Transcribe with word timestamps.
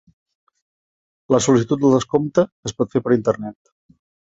La 1.37 1.41
sol·licitud 1.47 1.85
del 1.85 1.95
descompte 1.99 2.49
es 2.71 2.79
pot 2.81 2.95
fer 2.97 3.07
per 3.07 3.19
internet. 3.23 3.77